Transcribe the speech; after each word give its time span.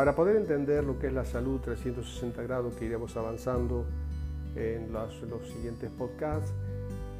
Para 0.00 0.16
poder 0.16 0.36
entender 0.36 0.82
lo 0.82 0.98
que 0.98 1.08
es 1.08 1.12
la 1.12 1.26
salud 1.26 1.60
360 1.60 2.42
grados 2.44 2.74
que 2.74 2.86
iremos 2.86 3.14
avanzando 3.18 3.84
en 4.56 4.90
los, 4.94 5.12
siguientes 5.52 5.90
podcasts, 5.90 6.54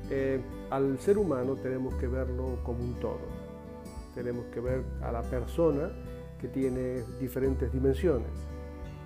eh, 0.09 0.41
al 0.70 0.98
ser 0.98 1.19
humano 1.19 1.56
tenemos 1.56 1.95
que 1.97 2.06
verlo 2.06 2.56
como 2.65 2.83
un 2.83 2.95
todo. 2.95 3.20
Tenemos 4.15 4.47
que 4.47 4.61
ver 4.61 4.83
a 5.03 5.12
la 5.12 5.20
persona 5.20 5.91
que 6.41 6.48
tiene 6.48 7.03
diferentes 7.20 7.70
dimensiones, 7.70 8.30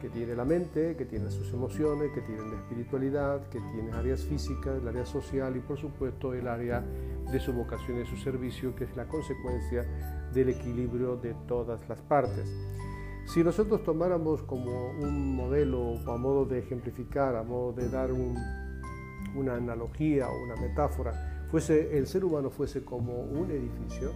que 0.00 0.09
tiene 0.09 0.36
la 0.36 0.45
mente, 0.45 0.95
que 0.95 1.06
tiene 1.06 1.28
sus 1.33 1.52
emociones, 1.52 2.12
que 2.12 2.20
tiene 2.20 2.42
la 2.42 2.58
espiritualidad, 2.58 3.48
que 3.48 3.58
tiene 3.58 3.91
áreas 3.92 4.20
físicas, 4.22 4.80
el 4.80 4.86
área 4.86 5.05
social 5.05 5.56
y 5.56 5.58
por 5.58 5.78
supuesto 5.78 6.33
el 6.33 6.47
área 6.47 6.80
de 6.80 7.41
su 7.41 7.52
vocación 7.52 8.00
y 8.00 8.06
su 8.06 8.17
servicio, 8.19 8.72
que 8.77 8.84
es 8.84 8.95
la 8.95 9.08
consecuencia 9.08 9.84
del 10.33 10.50
equilibrio 10.50 11.17
de 11.17 11.34
todas 11.48 11.89
las 11.89 12.00
partes. 12.02 12.48
Si 13.27 13.42
nosotros 13.42 13.83
tomáramos 13.83 14.42
como 14.42 14.91
un 14.91 15.34
modelo 15.34 15.98
a 16.06 16.17
modo 16.17 16.44
de 16.44 16.58
ejemplificar, 16.58 17.36
a 17.36 17.42
modo 17.42 17.72
de 17.72 17.89
dar 17.89 18.11
una 18.12 19.55
analogía 19.55 20.28
o 20.28 20.44
una 20.44 20.56
metáfora, 20.56 21.47
fuese 21.50 21.97
el 21.97 22.06
ser 22.06 22.25
humano 22.25 22.50
fuese 22.50 22.84
como 22.84 23.20
un 23.22 23.50
edificio, 23.50 24.12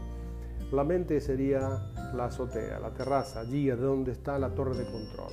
la 0.71 0.85
mente 0.85 1.21
sería 1.21 1.91
la 2.15 2.27
azotea, 2.27 2.79
la 2.79 2.91
terraza, 2.91 3.41
allí 3.41 3.71
es 3.71 3.81
donde 3.81 4.13
está 4.13 4.39
la 4.39 4.55
torre 4.55 4.77
de 4.77 4.85
control. 4.85 5.33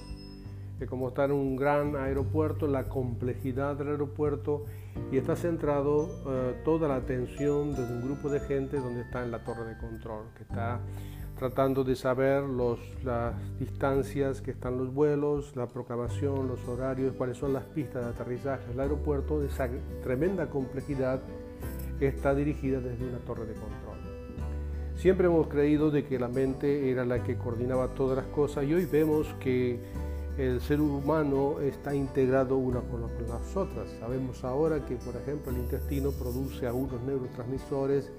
Es 0.79 0.89
como 0.89 1.09
estar 1.09 1.29
en 1.29 1.35
un 1.35 1.55
gran 1.55 1.95
aeropuerto, 1.95 2.67
la 2.67 2.89
complejidad 2.89 3.75
del 3.75 3.89
aeropuerto 3.89 4.65
y 5.11 5.17
está 5.17 5.35
centrado 5.35 6.09
eh, 6.27 6.61
toda 6.65 6.87
la 6.87 6.95
atención 6.95 7.75
de 7.75 7.81
un 7.81 8.01
grupo 8.01 8.29
de 8.29 8.39
gente 8.41 8.77
donde 8.79 9.01
está 9.01 9.23
en 9.23 9.31
la 9.31 9.43
torre 9.43 9.65
de 9.65 9.77
control, 9.77 10.25
que 10.35 10.43
está 10.43 10.79
tratando 11.37 11.83
de 11.83 11.95
saber 11.95 12.43
las 12.43 13.33
distancias 13.59 14.41
que 14.41 14.51
están 14.51 14.77
los 14.77 14.93
vuelos, 14.93 15.55
la 15.55 15.67
programación, 15.67 16.47
los 16.47 16.65
horarios, 16.67 17.13
cuáles 17.15 17.37
son 17.37 17.53
las 17.53 17.63
pistas 17.65 18.05
de 18.05 18.11
aterrizaje 18.11 18.67
del 18.69 18.79
aeropuerto, 18.79 19.43
esa 19.43 19.69
tremenda 20.03 20.49
complejidad 20.49 21.21
está 21.99 22.33
dirigida 22.33 22.79
desde 22.79 23.05
una 23.07 23.19
torre 23.19 23.45
de 23.45 23.53
control. 23.53 23.95
Siempre 24.95 25.27
hemos 25.27 25.47
creído 25.47 25.91
de 25.91 26.05
que 26.05 26.17
la 26.17 26.29
mente 26.29 26.89
era 26.89 27.03
la 27.03 27.21
que 27.21 27.37
coordinaba 27.37 27.89
todas 27.89 28.17
las 28.17 28.27
cosas 28.27 28.63
y 28.63 28.73
hoy 28.73 28.85
vemos 28.85 29.27
que 29.41 29.79
el 30.37 30.59
ser 30.59 30.81
humano 30.81 31.61
está 31.61 31.95
integrado 31.95 32.57
una 32.57 32.81
con 32.81 33.01
las 33.01 33.55
otras. 33.55 33.89
Sabemos 33.99 34.43
ahora 34.43 34.85
que, 34.85 34.95
por 34.97 35.15
ejemplo, 35.15 35.51
el 35.51 35.59
intestino 35.59 36.11
produce 36.11 36.67
algunos 36.67 37.01
neurotransmisores 37.03 38.11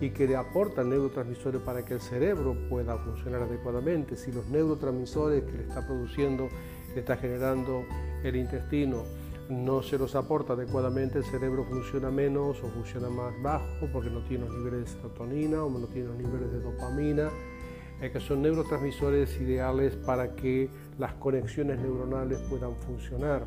y 0.00 0.10
que 0.10 0.26
le 0.26 0.36
aportan 0.36 0.88
neurotransmisores 0.88 1.60
para 1.60 1.84
que 1.84 1.94
el 1.94 2.00
cerebro 2.00 2.56
pueda 2.70 2.96
funcionar 2.96 3.42
adecuadamente. 3.42 4.16
Si 4.16 4.32
los 4.32 4.46
neurotransmisores 4.46 5.44
que 5.44 5.58
le 5.58 5.62
está 5.64 5.86
produciendo, 5.86 6.48
que 6.94 7.00
está 7.00 7.18
generando 7.18 7.84
el 8.24 8.36
intestino, 8.36 9.02
no 9.50 9.82
se 9.82 9.98
los 9.98 10.14
aporta 10.14 10.54
adecuadamente, 10.54 11.18
el 11.18 11.24
cerebro 11.24 11.64
funciona 11.64 12.10
menos 12.10 12.62
o 12.62 12.68
funciona 12.68 13.08
más 13.08 13.34
bajo 13.42 13.88
porque 13.92 14.10
no 14.10 14.22
tiene 14.24 14.46
los 14.46 14.54
niveles 14.54 14.80
de 14.80 14.86
serotonina 14.88 15.64
o 15.64 15.70
no 15.70 15.86
tiene 15.86 16.08
los 16.08 16.16
niveles 16.16 16.52
de 16.52 16.60
dopamina, 16.60 17.30
eh, 18.00 18.10
que 18.10 18.20
son 18.20 18.42
neurotransmisores 18.42 19.40
ideales 19.40 19.96
para 19.96 20.34
que 20.34 20.70
las 20.98 21.14
conexiones 21.14 21.78
neuronales 21.78 22.38
puedan 22.50 22.74
funcionar. 22.76 23.46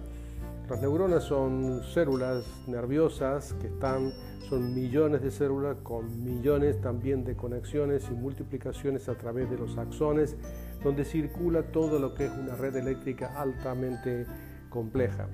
Las 0.70 0.82
neuronas 0.82 1.24
son 1.24 1.82
células 1.84 2.46
nerviosas 2.68 3.54
que 3.60 3.68
están, 3.68 4.14
son 4.48 4.74
millones 4.74 5.22
de 5.22 5.30
células 5.30 5.78
con 5.84 6.24
millones 6.24 6.80
también 6.80 7.26
de 7.26 7.36
conexiones 7.36 8.08
y 8.10 8.14
multiplicaciones 8.14 9.10
a 9.10 9.16
través 9.16 9.50
de 9.50 9.58
los 9.58 9.78
axones, 9.78 10.38
donde 10.84 11.04
circula 11.04 11.64
todo 11.64 12.00
lo 12.00 12.14
que 12.14 12.26
es 12.26 12.32
una 12.32 12.56
red 12.56 12.76
eléctrica 12.76 13.40
altamente 13.40 14.26
compleja. 14.70 15.28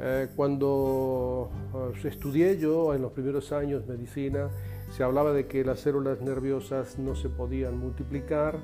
Eh, 0.00 0.28
cuando 0.34 1.50
eh, 1.94 2.08
estudié 2.08 2.58
yo 2.58 2.94
en 2.94 3.02
los 3.02 3.12
primeros 3.12 3.52
años 3.52 3.86
medicina, 3.86 4.48
se 4.90 5.04
hablaba 5.04 5.32
de 5.32 5.46
que 5.46 5.62
las 5.62 5.80
células 5.80 6.20
nerviosas 6.20 6.98
no 6.98 7.14
se 7.14 7.28
podían 7.28 7.78
multiplicar, 7.78 8.58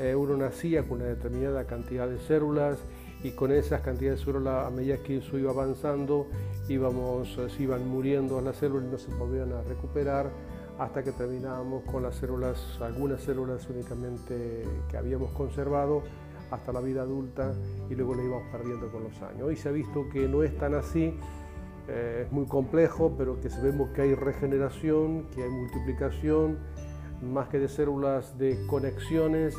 eh, 0.00 0.14
uno 0.14 0.36
nacía 0.36 0.82
con 0.82 1.00
una 1.00 1.08
determinada 1.08 1.64
cantidad 1.64 2.08
de 2.08 2.18
células 2.18 2.78
y 3.22 3.30
con 3.32 3.52
esas 3.52 3.82
cantidades 3.82 4.20
de 4.20 4.24
células 4.24 4.66
a 4.66 4.70
medida 4.70 4.96
que 4.98 5.18
eso 5.18 5.38
iba 5.38 5.50
avanzando 5.50 6.26
íbamos, 6.68 7.36
eh, 7.38 7.48
se 7.50 7.62
iban 7.62 7.86
muriendo 7.88 8.40
las 8.40 8.56
células 8.56 8.88
y 8.88 8.92
no 8.92 8.98
se 8.98 9.14
volvían 9.14 9.52
a 9.52 9.62
recuperar 9.62 10.30
hasta 10.78 11.02
que 11.02 11.12
terminábamos 11.12 11.84
con 11.84 12.02
las 12.02 12.16
células, 12.16 12.78
algunas 12.80 13.20
células 13.22 13.68
únicamente 13.68 14.64
que 14.90 14.96
habíamos 14.96 15.30
conservado 15.32 16.02
hasta 16.50 16.72
la 16.72 16.80
vida 16.80 17.02
adulta 17.02 17.52
y 17.88 17.94
luego 17.94 18.14
le 18.14 18.24
íbamos 18.24 18.44
perdiendo 18.50 18.90
con 18.90 19.04
los 19.04 19.22
años. 19.22 19.42
Hoy 19.42 19.56
se 19.56 19.68
ha 19.68 19.72
visto 19.72 20.08
que 20.12 20.28
no 20.28 20.42
es 20.42 20.56
tan 20.58 20.74
así, 20.74 21.14
eh, 21.88 22.24
es 22.26 22.32
muy 22.32 22.46
complejo, 22.46 23.14
pero 23.16 23.40
que 23.40 23.48
vemos 23.62 23.90
que 23.90 24.02
hay 24.02 24.14
regeneración, 24.14 25.28
que 25.34 25.42
hay 25.42 25.50
multiplicación, 25.50 26.58
más 27.22 27.48
que 27.48 27.58
de 27.58 27.68
células 27.68 28.36
de 28.38 28.66
conexiones 28.66 29.54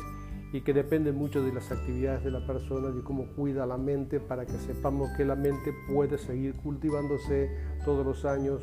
y 0.54 0.60
que 0.60 0.72
depende 0.72 1.10
mucho 1.10 1.42
de 1.42 1.52
las 1.52 1.72
actividades 1.72 2.22
de 2.22 2.30
la 2.30 2.46
persona, 2.46 2.92
de 2.92 3.02
cómo 3.02 3.26
cuida 3.34 3.66
la 3.66 3.76
mente 3.76 4.20
para 4.20 4.46
que 4.46 4.52
sepamos 4.52 5.10
que 5.16 5.24
la 5.24 5.34
mente 5.34 5.74
puede 5.92 6.16
seguir 6.16 6.54
cultivándose 6.54 7.50
todos 7.84 8.06
los 8.06 8.24
años 8.24 8.62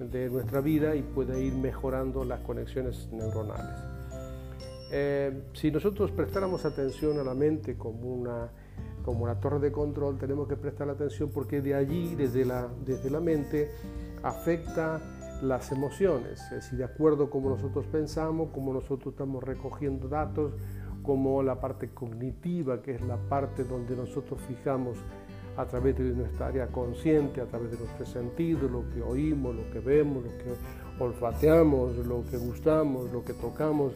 de 0.00 0.28
nuestra 0.28 0.60
vida 0.60 0.96
y 0.96 1.02
puede 1.02 1.40
ir 1.40 1.54
mejorando 1.54 2.24
las 2.24 2.40
conexiones 2.40 3.08
neuronales. 3.12 3.76
Eh, 4.90 5.44
si 5.52 5.70
nosotros 5.70 6.10
prestáramos 6.10 6.64
atención 6.64 7.16
a 7.20 7.22
la 7.22 7.34
mente 7.34 7.78
como 7.78 8.12
una, 8.12 8.50
como 9.04 9.22
una 9.22 9.38
torre 9.38 9.60
de 9.60 9.70
control, 9.70 10.18
tenemos 10.18 10.48
que 10.48 10.56
prestar 10.56 10.90
atención 10.90 11.30
porque 11.32 11.60
de 11.60 11.76
allí, 11.76 12.16
desde 12.16 12.44
la, 12.44 12.66
desde 12.84 13.08
la 13.08 13.20
mente, 13.20 13.70
afecta 14.24 15.00
las 15.42 15.72
emociones, 15.72 16.42
es 16.42 16.50
decir, 16.50 16.78
de 16.78 16.84
acuerdo 16.84 17.24
a 17.24 17.30
cómo 17.30 17.50
nosotros 17.50 17.86
pensamos, 17.86 18.50
cómo 18.52 18.72
nosotros 18.72 19.14
estamos 19.14 19.42
recogiendo 19.42 20.08
datos, 20.08 20.52
como 21.02 21.42
la 21.42 21.60
parte 21.60 21.90
cognitiva, 21.90 22.82
que 22.82 22.94
es 22.94 23.02
la 23.02 23.16
parte 23.16 23.64
donde 23.64 23.96
nosotros 23.96 24.40
fijamos 24.48 24.98
a 25.56 25.66
través 25.66 25.96
de 25.98 26.04
nuestra 26.04 26.46
área 26.46 26.66
consciente, 26.68 27.40
a 27.40 27.46
través 27.46 27.72
de 27.72 27.78
nuestros 27.78 28.08
sentidos, 28.08 28.70
lo 28.70 28.88
que 28.90 29.02
oímos, 29.02 29.54
lo 29.54 29.70
que 29.70 29.80
vemos, 29.80 30.24
lo 30.24 30.30
que 30.38 30.54
olfateamos, 30.98 31.96
lo 32.06 32.24
que 32.30 32.36
gustamos, 32.38 33.10
lo 33.12 33.24
que 33.24 33.34
tocamos, 33.34 33.92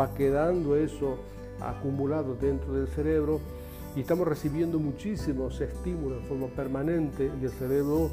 va 0.00 0.14
quedando 0.14 0.76
eso 0.76 1.18
acumulado 1.60 2.34
dentro 2.34 2.72
del 2.72 2.88
cerebro 2.88 3.40
y 3.96 4.00
estamos 4.00 4.26
recibiendo 4.26 4.78
muchísimos 4.78 5.60
estímulos 5.60 6.22
en 6.22 6.28
forma 6.28 6.46
permanente 6.48 7.30
y 7.40 7.44
el 7.44 7.50
cerebro 7.50 8.10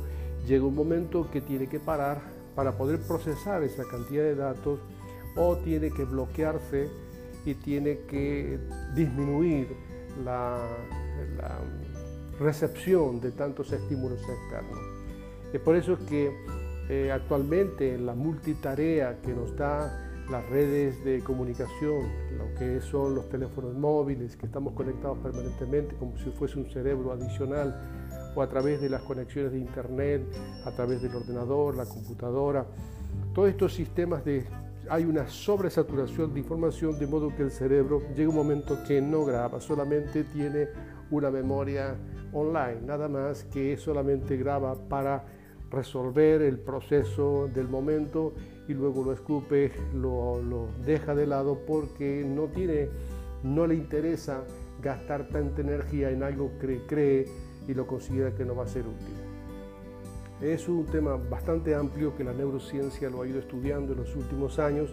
llega 0.47 0.65
un 0.65 0.75
momento 0.75 1.29
que 1.31 1.41
tiene 1.41 1.67
que 1.67 1.79
parar 1.79 2.21
para 2.55 2.77
poder 2.77 2.99
procesar 2.99 3.63
esa 3.63 3.83
cantidad 3.85 4.23
de 4.23 4.35
datos 4.35 4.79
o 5.35 5.55
tiene 5.57 5.89
que 5.91 6.03
bloquearse 6.03 6.89
y 7.45 7.55
tiene 7.55 7.99
que 8.07 8.59
disminuir 8.95 9.67
la, 10.23 10.59
recepción 12.39 13.21
de 13.21 13.31
tantos 13.33 13.71
estímulos 13.71 14.19
externos. 14.19 14.79
Es 15.53 15.61
por 15.61 15.75
eso 15.75 15.95
que 16.07 16.35
eh, 16.89 17.11
actualmente 17.11 17.99
la 17.99 18.15
multitarea 18.15 19.21
que 19.21 19.31
nos 19.31 19.55
da 19.55 20.11
las 20.27 20.49
redes 20.49 21.03
de 21.03 21.19
comunicación, 21.19 22.09
lo 22.37 22.55
que 22.57 22.81
son 22.81 23.13
los 23.13 23.29
teléfonos 23.29 23.75
móviles, 23.75 24.35
que 24.37 24.47
estamos 24.47 24.73
conectados 24.73 25.19
permanentemente 25.19 25.95
como 25.97 26.17
si 26.17 26.31
fuese 26.31 26.57
un 26.57 26.71
cerebro 26.71 27.11
adicional, 27.11 27.75
o 28.33 28.41
a 28.41 28.49
través 28.49 28.81
de 28.81 28.89
las 28.89 29.01
conexiones 29.03 29.51
de 29.51 29.59
Internet, 29.59 30.23
a 30.65 30.71
través 30.71 31.01
del 31.01 31.13
ordenador, 31.15 31.75
la 31.75 31.85
computadora, 31.85 32.65
todos 33.33 33.49
estos 33.49 33.73
sistemas 33.73 34.23
de 34.23 34.45
hay 34.91 35.05
una 35.05 35.25
sobresaturación 35.29 36.33
de 36.33 36.41
información 36.41 36.99
de 36.99 37.07
modo 37.07 37.33
que 37.33 37.43
el 37.43 37.51
cerebro 37.51 38.01
llega 38.13 38.27
un 38.29 38.35
momento 38.35 38.77
que 38.85 39.01
no 39.01 39.23
graba, 39.23 39.61
solamente 39.61 40.25
tiene 40.25 40.67
una 41.09 41.31
memoria 41.31 41.95
online, 42.33 42.81
nada 42.81 43.07
más 43.07 43.45
que 43.45 43.77
solamente 43.77 44.35
graba 44.35 44.75
para 44.89 45.23
resolver 45.69 46.41
el 46.41 46.59
proceso 46.59 47.47
del 47.53 47.69
momento 47.69 48.33
y 48.67 48.73
luego 48.73 49.05
lo 49.05 49.13
escupe, 49.13 49.71
lo, 49.93 50.41
lo 50.41 50.67
deja 50.85 51.15
de 51.15 51.25
lado 51.25 51.59
porque 51.65 52.25
no 52.27 52.47
tiene, 52.47 52.89
no 53.43 53.67
le 53.67 53.75
interesa 53.75 54.43
gastar 54.81 55.29
tanta 55.29 55.61
energía 55.61 56.09
en 56.09 56.21
algo 56.21 56.51
que 56.59 56.81
cree 56.85 57.25
y 57.65 57.73
lo 57.73 57.87
considera 57.87 58.35
que 58.35 58.43
no 58.43 58.57
va 58.57 58.65
a 58.65 58.67
ser 58.67 58.85
útil. 58.85 59.30
Es 60.41 60.67
un 60.67 60.87
tema 60.87 61.17
bastante 61.17 61.75
amplio 61.75 62.15
que 62.15 62.23
la 62.23 62.33
neurociencia 62.33 63.11
lo 63.11 63.21
ha 63.21 63.27
ido 63.27 63.39
estudiando 63.39 63.93
en 63.93 63.99
los 63.99 64.15
últimos 64.15 64.57
años. 64.57 64.89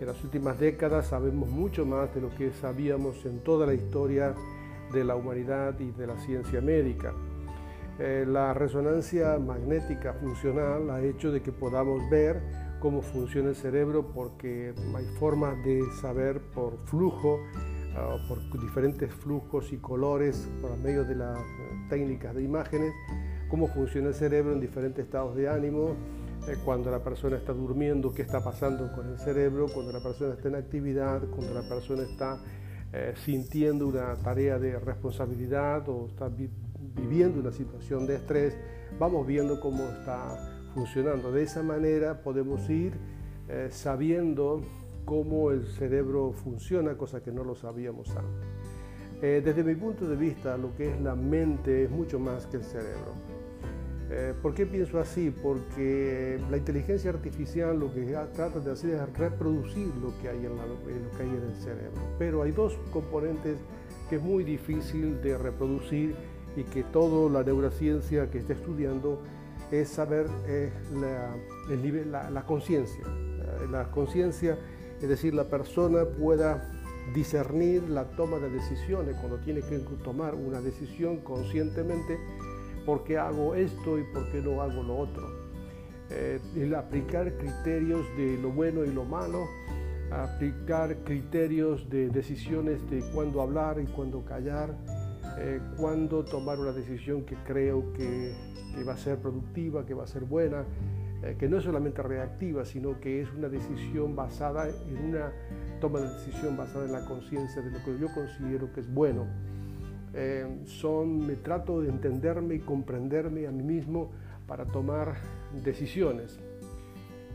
En 0.00 0.06
las 0.06 0.24
últimas 0.24 0.58
décadas 0.58 1.06
sabemos 1.06 1.48
mucho 1.48 1.86
más 1.86 2.12
de 2.12 2.20
lo 2.20 2.34
que 2.34 2.50
sabíamos 2.50 3.24
en 3.24 3.38
toda 3.38 3.66
la 3.66 3.74
historia 3.74 4.34
de 4.92 5.04
la 5.04 5.14
humanidad 5.14 5.78
y 5.78 5.92
de 5.92 6.08
la 6.08 6.18
ciencia 6.18 6.60
médica. 6.60 7.14
Eh, 8.00 8.24
la 8.26 8.52
resonancia 8.52 9.38
magnética 9.38 10.14
funcional 10.14 10.90
ha 10.90 11.00
hecho 11.02 11.30
de 11.30 11.40
que 11.40 11.52
podamos 11.52 12.02
ver 12.10 12.42
cómo 12.80 13.00
funciona 13.00 13.50
el 13.50 13.54
cerebro 13.54 14.10
porque 14.12 14.74
hay 14.96 15.04
formas 15.20 15.62
de 15.64 15.82
saber 16.00 16.40
por 16.52 16.78
flujo, 16.86 17.38
ah, 17.94 18.16
por 18.26 18.40
diferentes 18.60 19.14
flujos 19.14 19.72
y 19.72 19.76
colores 19.76 20.48
por 20.60 20.76
medio 20.78 21.04
de 21.04 21.14
las 21.14 21.38
eh, 21.38 21.42
técnicas 21.90 22.34
de 22.34 22.42
imágenes, 22.42 22.92
cómo 23.50 23.66
funciona 23.68 24.08
el 24.08 24.14
cerebro 24.14 24.52
en 24.52 24.60
diferentes 24.60 25.04
estados 25.04 25.36
de 25.36 25.48
ánimo, 25.48 25.96
eh, 26.48 26.56
cuando 26.64 26.90
la 26.90 27.02
persona 27.02 27.36
está 27.36 27.52
durmiendo, 27.52 28.12
qué 28.14 28.22
está 28.22 28.42
pasando 28.42 28.90
con 28.92 29.08
el 29.08 29.18
cerebro, 29.18 29.66
cuando 29.72 29.92
la 29.92 30.02
persona 30.02 30.34
está 30.34 30.48
en 30.48 30.54
actividad, 30.54 31.22
cuando 31.28 31.54
la 31.54 31.68
persona 31.68 32.02
está 32.02 32.40
sintiendo 33.24 33.86
una 33.86 34.16
tarea 34.16 34.58
de 34.58 34.76
responsabilidad 34.80 35.88
o 35.88 36.08
está 36.08 36.28
viviendo 36.96 37.38
una 37.38 37.52
situación 37.52 38.04
de 38.04 38.16
estrés, 38.16 38.56
vamos 38.98 39.26
viendo 39.26 39.60
cómo 39.60 39.84
está 39.84 40.36
funcionando. 40.74 41.32
De 41.32 41.42
esa 41.42 41.62
manera 41.62 42.22
podemos 42.22 42.68
ir 42.68 42.94
eh, 43.48 43.68
sabiendo 43.70 44.62
cómo 45.04 45.50
el 45.50 45.66
cerebro 45.66 46.32
funciona, 46.32 46.96
cosa 46.96 47.22
que 47.22 47.32
no 47.32 47.44
lo 47.44 47.54
sabíamos 47.54 48.10
antes. 48.10 48.48
Eh, 49.22 49.42
desde 49.44 49.62
mi 49.62 49.74
punto 49.74 50.08
de 50.08 50.16
vista, 50.16 50.56
lo 50.56 50.74
que 50.76 50.92
es 50.92 51.00
la 51.00 51.14
mente 51.14 51.84
es 51.84 51.90
mucho 51.90 52.18
más 52.18 52.46
que 52.46 52.58
el 52.58 52.64
cerebro. 52.64 53.29
Eh, 54.12 54.34
¿Por 54.42 54.54
qué 54.54 54.66
pienso 54.66 54.98
así? 54.98 55.30
Porque 55.30 56.40
la 56.50 56.56
inteligencia 56.56 57.10
artificial 57.10 57.78
lo 57.78 57.94
que 57.94 58.02
trata 58.34 58.58
de 58.58 58.72
hacer 58.72 58.94
es 58.94 59.18
reproducir 59.18 59.86
lo 60.02 60.12
que 60.20 60.28
hay 60.28 60.38
en, 60.38 60.56
lo 60.56 60.82
que 61.16 61.22
hay 61.22 61.28
en 61.28 61.42
el 61.44 61.54
cerebro. 61.54 62.02
Pero 62.18 62.42
hay 62.42 62.50
dos 62.50 62.76
componentes 62.92 63.58
que 64.08 64.16
es 64.16 64.22
muy 64.22 64.42
difícil 64.42 65.22
de 65.22 65.38
reproducir 65.38 66.16
y 66.56 66.64
que 66.64 66.82
toda 66.82 67.30
la 67.30 67.44
neurociencia 67.44 68.28
que 68.28 68.38
está 68.38 68.54
estudiando 68.54 69.22
es 69.70 69.88
saber 69.88 70.26
eh, 70.46 70.72
la, 71.00 71.76
nivel, 71.76 72.10
la, 72.10 72.44
conciencia. 72.44 73.04
Eh, 73.06 73.68
la 73.70 73.90
conciencia, 73.92 74.58
es 75.00 75.08
decir, 75.08 75.34
la 75.34 75.44
persona 75.44 76.04
pueda 76.04 76.68
discernir 77.14 77.88
la 77.88 78.04
toma 78.10 78.38
de 78.38 78.50
decisiones 78.50 79.16
cuando 79.16 79.38
tiene 79.38 79.60
que 79.62 79.78
tomar 80.04 80.34
una 80.34 80.60
decisión 80.60 81.18
conscientemente, 81.18 82.18
por 82.84 83.04
qué 83.04 83.18
hago 83.18 83.54
esto 83.54 83.98
y 83.98 84.04
por 84.04 84.30
qué 84.30 84.40
no 84.40 84.60
hago 84.62 84.82
lo 84.82 84.98
otro. 84.98 85.28
Eh, 86.10 86.40
el 86.56 86.74
aplicar 86.74 87.32
criterios 87.36 88.04
de 88.16 88.36
lo 88.38 88.50
bueno 88.50 88.84
y 88.84 88.92
lo 88.92 89.04
malo, 89.04 89.46
aplicar 90.10 90.96
criterios 91.04 91.88
de 91.88 92.08
decisiones 92.08 92.88
de 92.90 93.00
cuándo 93.14 93.40
hablar 93.40 93.78
y 93.80 93.86
cuándo 93.86 94.24
callar, 94.24 94.74
eh, 95.38 95.60
cuándo 95.76 96.24
tomar 96.24 96.58
una 96.58 96.72
decisión 96.72 97.24
que 97.24 97.36
creo 97.46 97.92
que, 97.92 98.34
va 98.86 98.94
a 98.94 98.96
ser 98.96 99.18
productiva, 99.18 99.84
que 99.84 99.94
va 99.94 100.04
a 100.04 100.06
ser 100.06 100.24
buena, 100.24 100.64
eh, 101.22 101.36
que 101.38 101.48
no 101.48 101.58
es 101.58 101.64
solamente 101.64 102.02
reactiva, 102.02 102.64
sino 102.64 102.98
que 102.98 103.20
es 103.20 103.32
una 103.32 103.48
decisión 103.48 104.16
basada 104.16 104.68
en 104.68 105.04
una 105.10 105.32
toma 105.80 106.00
de 106.00 106.08
decisión 106.08 106.56
basada 106.56 106.86
en 106.86 106.92
la 106.92 107.04
conciencia 107.04 107.62
de 107.62 107.70
lo 107.70 107.84
que 107.84 107.98
yo 107.98 108.08
considero 108.12 108.72
que 108.72 108.80
es 108.80 108.92
bueno. 108.92 109.26
Eh, 110.14 110.46
son, 110.66 111.26
me 111.26 111.36
trato 111.36 111.80
de 111.80 111.88
entenderme 111.88 112.56
y 112.56 112.58
comprenderme 112.60 113.46
a 113.46 113.52
mí 113.52 113.62
mismo 113.62 114.10
para 114.46 114.64
tomar 114.64 115.14
decisiones. 115.64 116.38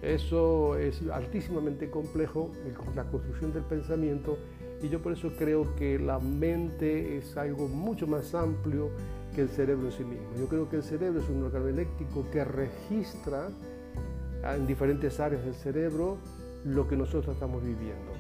Eso 0.01 0.77
es 0.77 1.01
altísimamente 1.10 1.89
complejo, 1.89 2.51
la 2.95 3.06
construcción 3.06 3.54
del 3.54 3.63
pensamiento 3.63 4.38
y 4.81 4.89
yo 4.89 5.01
por 5.01 5.13
eso 5.13 5.31
creo 5.38 5.75
que 5.75 5.98
la 5.98 6.19
mente 6.19 7.18
es 7.18 7.38
algo 7.38 7.68
mucho 7.68 8.07
más 8.07 8.36
amplio 8.36 8.89
que 9.33 9.42
el 9.42 9.50
cerebro 9.50 9.88
en 9.88 9.92
sí 9.92 10.04
mismo. 10.04 10.28
Yo 10.38 10.48
creo 10.48 10.69
que 10.69 10.75
el 10.78 10.83
cerebro 10.83 11.21
es 11.21 11.30
un 11.30 11.44
órgano 11.44 11.68
eléctrico 11.68 12.25
que 12.31 12.44
registra 12.44 13.50
en 14.44 14.68
diferentes 14.68 15.19
áreas 15.19 15.44
del 15.44 15.56
cerebro 15.56 16.18
lo 16.66 16.88
que 16.88 16.98
nosotros 16.98 17.33
estamos 17.33 17.63
viviendo. 17.63 18.12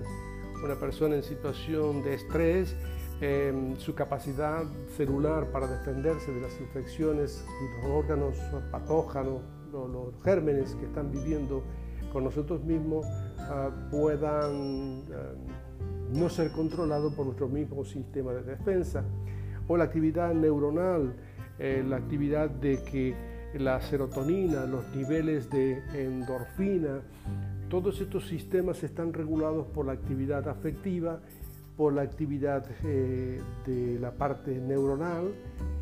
Una 0.63 0.75
persona 0.75 1.15
en 1.15 1.24
situación 1.24 2.03
de 2.03 2.13
estrés, 2.15 2.75
em, 3.21 3.75
su 3.77 3.95
capacidad 3.95 4.63
celular 4.95 5.51
para 5.51 5.67
defenderse 5.67 6.31
de 6.31 6.41
las 6.41 6.59
infecciones 6.59 7.45
y 7.62 7.81
los 7.81 7.91
órganos 7.91 8.38
patógenos, 8.71 9.41
los, 9.71 10.24
gérmenes 10.24 10.75
que 10.75 10.86
están 10.86 11.12
viviendo 11.12 11.63
con 12.12 12.24
nosotros 12.24 12.63
mismos, 12.63 13.05
ah, 13.39 13.69
puedan 13.91 14.51
em, 14.51 16.17
no 16.19 16.29
ser 16.29 16.51
controlados 16.51 17.13
por 17.13 17.25
nuestro 17.25 17.47
mismo 17.47 17.83
sistema 17.86 18.33
de 18.33 18.43
defensa. 18.43 19.03
O 19.67 19.77
la 19.77 19.86
actividad 19.86 20.33
neuronal, 20.33 21.13
eh, 21.59 21.83
la 21.88 21.97
actividad 21.97 22.50
de 22.50 22.81
que 22.83 23.15
la 23.55 23.81
serotonina, 23.81 24.65
los 24.65 24.88
niveles 24.95 25.50
de 25.50 25.81
endorfina, 25.93 27.01
todos 27.69 28.00
estos 28.00 28.27
sistemas 28.27 28.83
están 28.83 29.13
regulados 29.13 29.67
por 29.67 29.86
la 29.86 29.93
actividad 29.93 30.47
afectiva, 30.47 31.19
por 31.77 31.93
la 31.93 32.01
actividad 32.01 32.65
eh, 32.84 33.39
de 33.65 34.00
la 34.00 34.12
parte 34.12 34.60
neuronal 34.60 35.34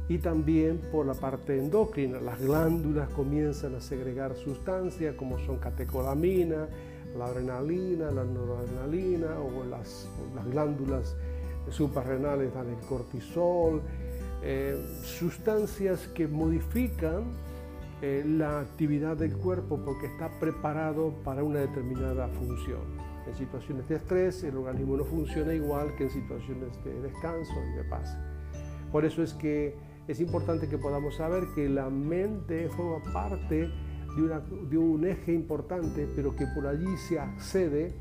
y 0.10 0.18
también 0.18 0.80
por 0.92 1.06
la 1.06 1.14
parte 1.14 1.58
endocrina. 1.58 2.20
Las 2.20 2.40
glándulas 2.42 3.10
comienzan 3.10 3.76
a 3.76 3.82
segregar 3.82 4.36
sustancias 4.36 5.16
como 5.16 5.40
son 5.40 5.58
catecolamina, 5.58 6.68
la 7.18 7.26
adrenalina, 7.26 8.12
la 8.12 8.26
noradrenalina 8.26 9.40
o 9.40 9.64
las, 9.64 10.08
las 10.36 10.46
glándulas 10.46 11.16
suprarrenales 11.70 12.54
dan 12.54 12.70
el 12.70 12.80
cortisol, 12.88 13.82
eh, 14.44 14.76
sustancias 15.04 16.08
que 16.10 16.28
modifican 16.28 17.24
eh, 18.02 18.24
la 18.28 18.60
actividad 18.60 19.16
del 19.16 19.36
cuerpo 19.38 19.80
porque 19.84 20.08
está 20.08 20.30
preparado 20.40 21.14
para 21.24 21.44
una 21.44 21.60
determinada 21.60 22.28
función. 22.28 23.15
En 23.28 23.36
situaciones 23.36 23.88
de 23.90 23.96
estrés 23.96 24.44
el 24.44 24.58
organismo 24.58 24.98
no 24.98 25.04
funciona 25.04 25.54
igual 25.54 25.96
que 25.96 26.04
en 26.04 26.10
situaciones 26.12 26.84
de 26.84 27.02
descanso 27.02 27.54
y 27.74 27.78
de 27.78 27.84
paz. 27.86 28.18
Por 28.92 29.06
eso 29.06 29.24
es 29.24 29.34
que 29.34 29.76
es 30.08 30.20
importante 30.20 30.70
que 30.70 30.78
podamos 30.78 31.16
saber 31.16 31.44
que 31.56 31.68
la 31.68 31.90
mente 31.90 32.70
forma 32.70 33.04
parte 33.12 33.70
de, 34.16 34.68
de 34.70 34.78
un 34.78 35.06
eje 35.06 35.34
importante, 35.34 36.08
pero 36.16 36.36
que 36.36 36.46
por 36.56 36.68
allí 36.68 36.96
se 36.98 37.20
accede 37.20 37.94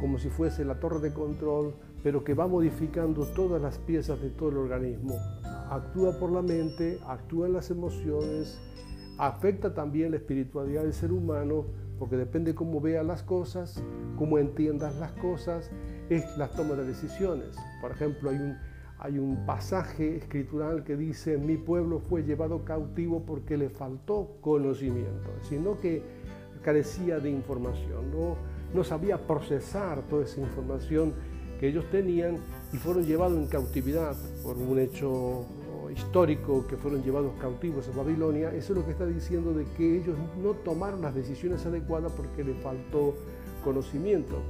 como 0.00 0.18
si 0.18 0.28
fuese 0.30 0.64
la 0.64 0.80
torre 0.80 1.00
de 1.00 1.12
control, 1.12 1.74
pero 2.02 2.24
que 2.24 2.34
va 2.34 2.46
modificando 2.46 3.26
todas 3.26 3.60
las 3.60 3.78
piezas 3.78 4.20
de 4.20 4.30
todo 4.30 4.50
el 4.50 4.58
organismo. 4.58 5.14
Actúa 5.70 6.18
por 6.18 6.30
la 6.30 6.42
mente, 6.42 6.98
actúa 7.06 7.46
en 7.46 7.54
las 7.54 7.70
emociones, 7.70 8.60
afecta 9.18 9.74
también 9.74 10.10
la 10.10 10.18
espiritualidad 10.18 10.82
del 10.82 10.92
ser 10.92 11.12
humano, 11.12 11.66
porque 11.98 12.16
depende 12.16 12.54
cómo 12.54 12.80
veas 12.80 13.04
las 13.04 13.22
cosas, 13.22 13.82
cómo 14.16 14.38
entiendas 14.38 14.94
las 14.96 15.12
cosas, 15.12 15.70
es 16.08 16.24
la 16.36 16.48
toma 16.48 16.74
de 16.74 16.84
decisiones. 16.84 17.56
Por 17.80 17.92
ejemplo, 17.92 18.30
hay 18.30 18.36
un, 18.36 18.56
hay 18.98 19.18
un 19.18 19.46
pasaje 19.46 20.16
escritural 20.16 20.84
que 20.84 20.96
dice, 20.96 21.38
mi 21.38 21.56
pueblo 21.56 22.00
fue 22.00 22.22
llevado 22.22 22.64
cautivo 22.64 23.24
porque 23.24 23.56
le 23.56 23.70
faltó 23.70 24.36
conocimiento, 24.40 25.30
sino 25.42 25.78
que 25.78 26.02
carecía 26.62 27.18
de 27.18 27.30
información, 27.30 28.10
no, 28.10 28.36
no 28.74 28.84
sabía 28.84 29.26
procesar 29.26 30.02
toda 30.08 30.24
esa 30.24 30.40
información 30.40 31.12
que 31.60 31.68
ellos 31.68 31.84
tenían 31.90 32.38
y 32.72 32.76
fueron 32.78 33.04
llevados 33.04 33.36
en 33.36 33.46
cautividad 33.46 34.16
por 34.42 34.56
un 34.56 34.78
hecho 34.78 35.44
histórico 35.94 36.66
que 36.66 36.76
fueron 36.76 37.02
llevados 37.02 37.32
cautivos 37.40 37.88
a 37.88 37.96
Babilonia, 37.96 38.52
eso 38.54 38.72
es 38.72 38.78
lo 38.78 38.84
que 38.84 38.92
está 38.92 39.06
diciendo 39.06 39.52
de 39.52 39.64
que 39.76 39.98
ellos 39.98 40.16
no 40.42 40.50
tomaron 40.52 41.02
las 41.02 41.14
decisiones 41.14 41.64
adecuadas 41.64 42.12
porque 42.12 42.44
les 42.44 42.56
faltó 42.58 43.14
conocimiento. 43.62 44.42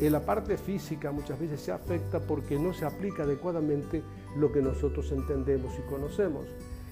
En 0.00 0.12
la 0.12 0.26
parte 0.26 0.56
física 0.56 1.12
muchas 1.12 1.38
veces 1.38 1.60
se 1.60 1.70
afecta 1.70 2.20
porque 2.20 2.58
no 2.58 2.74
se 2.74 2.84
aplica 2.84 3.22
adecuadamente 3.22 4.02
lo 4.36 4.50
que 4.50 4.60
nosotros 4.60 5.12
entendemos 5.12 5.72
y 5.78 5.88
conocemos. 5.88 6.46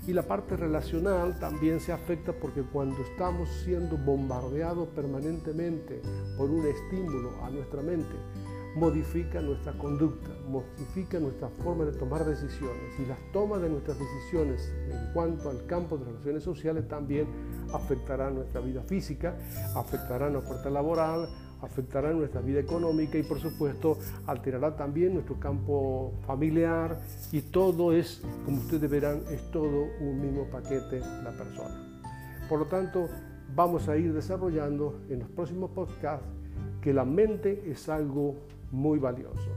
Y 0.06 0.12
la 0.12 0.22
parte 0.22 0.56
relacional 0.56 1.38
también 1.38 1.80
se 1.80 1.92
afecta 1.92 2.32
porque 2.32 2.62
cuando 2.62 3.00
estamos 3.02 3.48
siendo 3.64 3.96
bombardeados 3.96 4.88
permanentemente 4.88 6.00
por 6.36 6.50
un 6.50 6.66
estímulo 6.66 7.30
a 7.44 7.50
nuestra 7.50 7.82
mente, 7.82 8.14
modifica 8.74 9.40
nuestra 9.40 9.72
conducta, 9.74 10.30
modifica 10.48 11.18
nuestra 11.18 11.48
forma 11.62 11.84
de 11.84 11.92
tomar 11.92 12.24
decisiones 12.24 12.98
y 12.98 13.06
las 13.06 13.18
tomas 13.32 13.60
de 13.60 13.68
nuestras 13.68 13.98
decisiones 13.98 14.72
en 14.90 15.12
cuanto 15.12 15.50
al 15.50 15.66
campo 15.66 15.98
de 15.98 16.06
relaciones 16.06 16.42
sociales 16.42 16.88
también 16.88 17.26
afectará 17.72 18.30
nuestra 18.30 18.60
vida 18.60 18.82
física, 18.82 19.36
afectará 19.74 20.30
nuestra 20.30 20.54
fuerza 20.54 20.70
laboral, 20.70 21.28
afectará 21.60 22.12
nuestra 22.12 22.40
vida 22.40 22.60
económica 22.60 23.18
y 23.18 23.22
por 23.22 23.38
supuesto 23.38 23.98
alterará 24.26 24.74
también 24.74 25.14
nuestro 25.14 25.38
campo 25.38 26.12
familiar 26.26 27.00
y 27.30 27.42
todo 27.42 27.92
es, 27.92 28.22
como 28.44 28.58
ustedes 28.58 28.90
verán, 28.90 29.22
es 29.30 29.50
todo 29.50 29.86
un 30.00 30.20
mismo 30.20 30.44
paquete 30.50 31.00
la 31.00 31.32
persona. 31.36 32.00
Por 32.48 32.58
lo 32.58 32.66
tanto, 32.66 33.08
vamos 33.54 33.88
a 33.88 33.96
ir 33.96 34.12
desarrollando 34.12 35.00
en 35.08 35.20
los 35.20 35.28
próximos 35.28 35.70
podcasts 35.70 36.26
que 36.80 36.92
la 36.92 37.04
mente 37.04 37.62
es 37.70 37.88
algo 37.88 38.34
muy 38.72 38.98
valioso, 38.98 39.50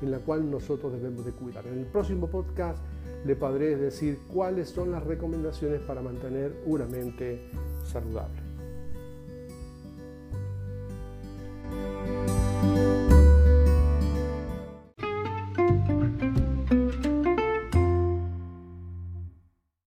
en 0.00 0.10
la 0.10 0.18
cual 0.18 0.48
nosotros 0.48 0.92
debemos 0.92 1.24
de 1.24 1.32
cuidar. 1.32 1.66
En 1.66 1.78
el 1.78 1.86
próximo 1.86 2.28
podcast 2.28 2.78
le 3.24 3.34
podré 3.36 3.76
decir 3.76 4.20
cuáles 4.32 4.68
son 4.68 4.92
las 4.92 5.02
recomendaciones 5.04 5.80
para 5.80 6.00
mantener 6.00 6.62
una 6.66 6.86
mente 6.86 7.50
saludable. 7.84 8.49